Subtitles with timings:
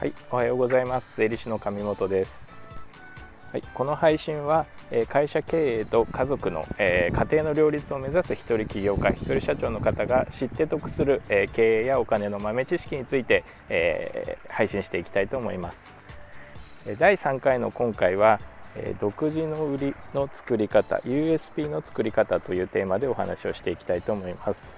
[0.00, 1.16] はい、おはようございます。
[1.16, 2.46] 税理士の上本です。
[3.52, 15.90] はい、この配信は、え会社経営と家族の、え家庭の両立を目指す一人起業家、一人社長の方が知って得する、え経営やお金の豆知識について、え配信していきたいと思います。
[17.00, 18.40] 第3回の今回は、
[18.76, 24.76] え独自の売りの作り方 USP の作り方というテーマでお話をしていきたいと思います。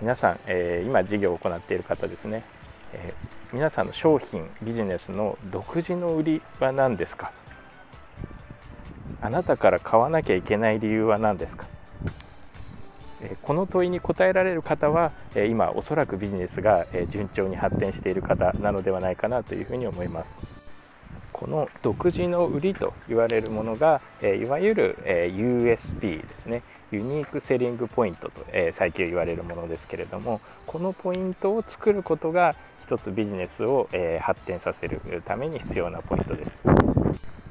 [0.00, 2.42] 皆さん、え今事業を行っている方ですね。
[2.92, 7.32] えー、皆さんの商品ビジネスの独自の売りは何ですか？
[9.22, 11.66] あなたから買わなきゃいけない理由は何ですか、
[13.20, 20.59] えー、この問いに答えられる方は、えー、今おそらくビジネスが、え順調に発展している方なのではないかなというふうに思います。
[21.40, 26.62] この独自の売りと言われるものが、えいわゆる、え USP ですね。
[26.92, 36.62] ユニークセリングポイントと、え最近言われるものですけれどもこのポイントを作ることが一つビジネスを、え発展させるために必要なポイントです。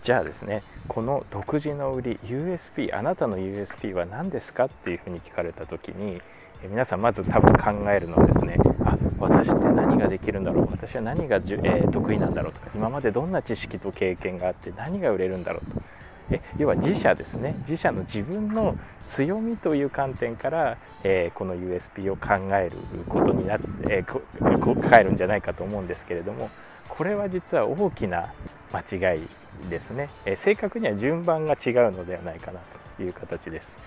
[0.03, 6.21] じゃあですねこの独自の売り USP あなたの USP は何ですかっていうふうに聞かれた時に
[6.63, 15.81] 皆さんまず多分考えるのはですねあ私って何ができるんだろう私は何がじゅ、えー、得意なんだろうとか今までどんな知識と経験があって何が売れるんだろうと
[16.31, 18.77] え要は自社ですね自社の自分の
[19.07, 22.77] 強みという観点から、えー、この USP を考える
[23.07, 26.49] ことになって、えー、考えるんじゃないかと思うんですけれども
[26.87, 28.33] これは実は大きな
[28.71, 29.21] 間違い
[29.69, 32.59] ですね、え、正確には順番が違うのではないかな
[32.97, 33.77] という形です。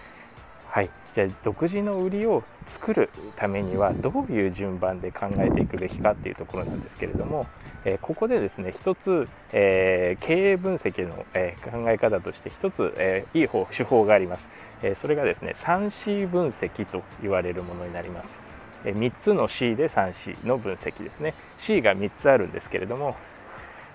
[0.72, 7.46] はい、じゃあ独自の売りを作るためにはどういう順番で考えていくべきかっていうところなんですけれども、
[7.84, 14.48] え、ここでですね一つ、えー、経営分析の、え、考え方として一つ、えーいい方手法があります、
[14.82, 18.38] えそれがですね 3C 分析と言われるものになります、
[18.84, 21.34] え3つの C で 3C の分析ですね。
[21.58, 23.16] C が3つあるんですけれども、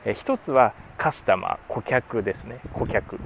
[0.08, 2.62] え1つはカスタマー顧客ですね。
[2.73, 3.19] 顧客。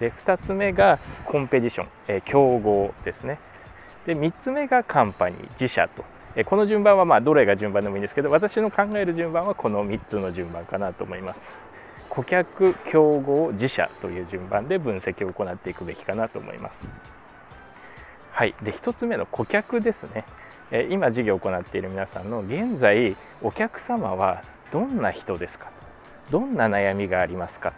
[0.00, 3.38] で2つ目がコンペティション、え競合ですね。
[4.06, 6.04] で3つ目がカンパニー自社と、
[6.34, 11.48] えこの順番はまあどれが順番でもいいんですけど私の考える順番はこの3つの順番かなと思います。
[12.10, 16.88] 顧客競合自社という順番で分析を行っていくべきかなと思います。
[18.32, 18.54] はい。
[18.62, 20.24] で1つ目の顧客ですね。
[20.90, 25.75] 今事業を行っている皆さんの現在お客様はどんな人ですか
[26.30, 27.72] どんな悩みがありますか？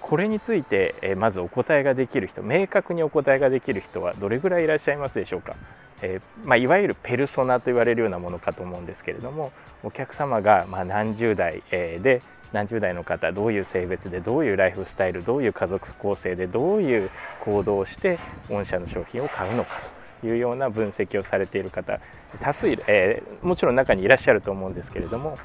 [0.00, 5.54] これについて、えまずお答えができる人明確にお答えができる人はどれぐらいいらっしゃいますでしょうか、
[6.02, 9.52] えー、まあ、いわゆるペルソナと言われるようなものかと思うんですけれども
[9.84, 12.22] お客様がま何十代、えで
[12.52, 17.10] 何十代の方どういう性別でどういうライフスタイルどういう家族構成でどういう
[17.44, 20.00] 行動をして御社の商品を買うのかと。
[20.22, 21.98] いうような分析をされている方
[22.40, 25.38] 多数、えー、もちろん中にいらっしゃると思うんですけれども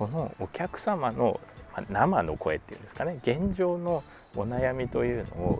[0.00, 1.38] このお客様の
[1.90, 4.02] 生の声っていうんですかね現状の
[4.34, 5.58] お悩みというのを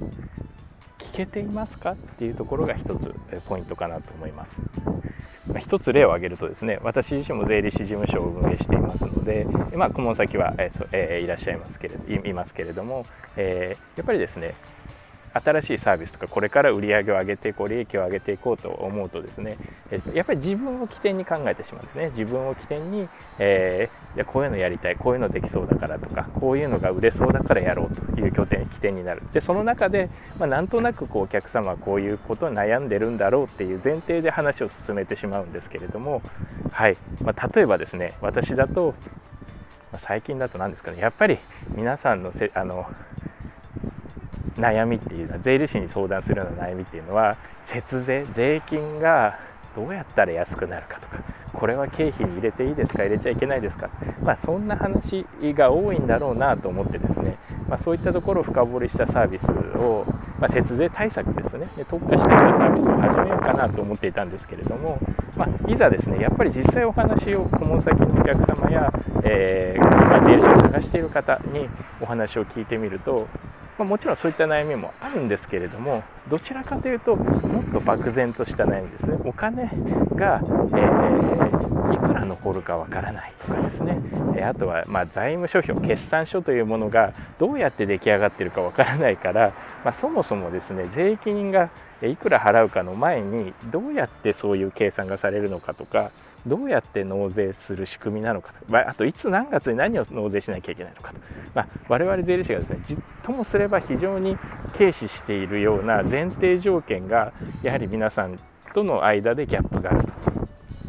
[0.98, 3.14] 聞けていますかっていうところが一つ
[3.46, 4.62] ポイントかなと思います。
[5.58, 13.04] 一つ例を挙げるとですね私自身も税理士事務所を運営していますので、まあ、顧問先は、ええいらっしゃいますけれどいますけれども、
[13.36, 14.54] えー、やっぱりですね
[15.32, 19.56] 新しいサービスとかこれから売り上げを上げていこう利益を上げていこうと思うとですね、
[19.90, 22.10] えやっぱり自分を起点に考えてしまうんですね。
[22.16, 23.08] 自分を起点に、
[23.38, 29.22] えー、じゃこういうのやりたいこういうのできそうだからとかこういうのが売れそうだからやろうという拠点起点になる。
[29.32, 36.22] でその中で、まあ、なんとなくこうお客様はこういうことに悩んでるんだろうっていう前提で話を進めてしまうんですけれども、
[36.72, 36.96] はい。
[37.22, 38.94] まあ、例えばですね私だと、
[39.98, 41.00] 最近だと何ですかね。
[41.00, 41.38] やっぱり
[41.74, 42.86] 皆さんのせあの
[44.60, 49.38] 悩みっていうのは税理士に相談するような悩みっていうのは節税税金が
[49.76, 51.18] どうやったら安くなるかとか
[51.52, 53.90] これは経費に入れていいですか入れちゃいけないですか、
[54.22, 57.38] まあ、そんな話が多いんだろうなと思ってですね、
[57.68, 60.04] まあ、そういったところを深掘りしたサービスを、
[60.38, 64.98] まあ、節税対策ですねで特化したようなサービスを始めようかなと思っていたんですけれども、
[65.36, 68.92] ま、いざですねやっぱり実際お話を顧問先のお客様や、
[69.24, 71.68] えーまあ、税理士を探している方に
[72.00, 73.28] お話を聞いてみると
[73.80, 79.16] まあ、もちろんそういった悩みもあるんですけれどもどちらかというともっと漠然とした悩みですね。
[79.24, 79.70] お金
[80.16, 83.98] が、えー、いくら残るかわからないとかですね、
[84.36, 91.70] えあとはま財務諸表決算書というものがどうやって出来上がっているかわからないから、まあ、そもそもですね税金が
[92.02, 96.10] いくら払うかの前にどうやってそういう計算がされるのかとか
[96.46, 98.88] どうやって納税する仕組みなのかと。
[98.88, 101.18] あといつ何月に何を納税しなきゃいけないのかと、
[101.54, 104.36] まあ、我々税理士がですねじっともすれば非常に
[104.76, 107.32] 軽視しているような前提条件が
[107.62, 108.38] やはり皆さん
[108.74, 110.08] との間でギャップがあると、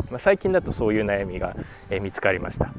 [0.09, 1.55] まあ、最近だとそういう悩みが、
[1.89, 2.71] え見つかりました。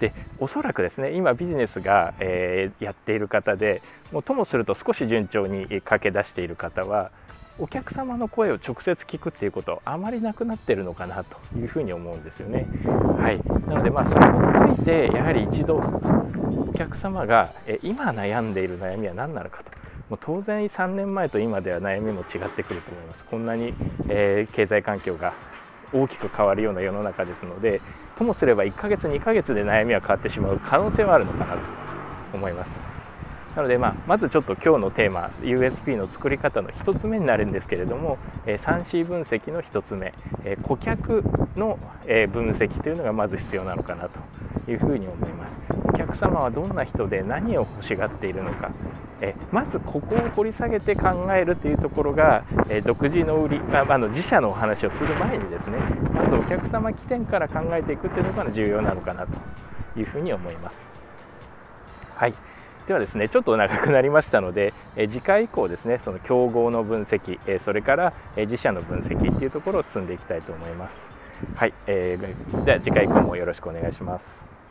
[0.00, 7.12] でおそらくですね今ビジネスが、えー、やっている方でもうともすると少し順調に駆け出している方は
[7.62, 12.66] お客様の声を直接聞くっていうことあまりなくなってるのかなというふうに思うんですよね。
[13.20, 17.52] はい、なのでまあそれについてやはり一度お客様が
[17.84, 19.70] 今悩んでいる悩みは何なのかと
[20.10, 23.24] もう当然3年前と今では悩みも違ってくると思います。
[23.26, 23.72] こんなに、
[24.08, 25.32] えー、経済環境が
[25.92, 27.80] 大きく変わるような世の中ですので
[28.18, 31.60] ともすれば1ヶ月2ヶ月で悩みは変わってしまう可能性はあるのかなと
[32.34, 33.01] 思います。
[33.54, 40.14] なので、まあ、まずちょっと今日のテーマ USP の作り方の1つ目になるんですけれども、え 3C 分析の1つ目、
[40.44, 41.22] え顧客
[41.56, 45.56] の、え分析というのがまず必要なのかなというふうに思います。
[45.86, 48.70] お客様はどんな人で何を欲しがっているのか、
[49.20, 55.78] えまずここを掘り下げて考えるというところが、え独自の売りああの自社のお話をする前にですね
[56.14, 59.32] まずお客様起点から考えていくというのが重要なのかなと
[60.00, 60.80] いうふうに思います。
[62.16, 62.51] はい。
[62.92, 64.74] ではですねちょっと長くなりましたので、
[65.08, 71.08] 次回以降ですねその競合の分析、それから、自社の分析っていうところを進んでいきたいと思います。
[71.56, 74.61] はい、えー、では次回以降もよろしくお願いします。